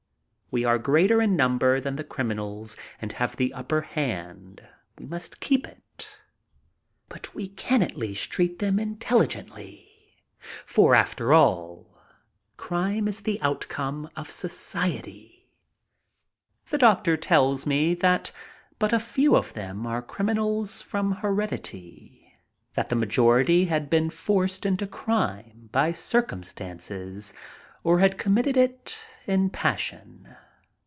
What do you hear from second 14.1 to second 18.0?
of society. The doctor tells me